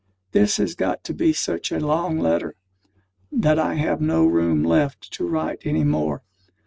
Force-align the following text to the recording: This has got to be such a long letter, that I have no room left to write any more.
This 0.31 0.57
has 0.57 0.73
got 0.73 1.03
to 1.03 1.13
be 1.13 1.31
such 1.31 1.71
a 1.71 1.79
long 1.79 2.17
letter, 2.17 2.55
that 3.31 3.59
I 3.59 3.75
have 3.75 4.01
no 4.01 4.25
room 4.25 4.63
left 4.63 5.11
to 5.13 5.27
write 5.27 5.61
any 5.63 5.83
more. 5.83 6.23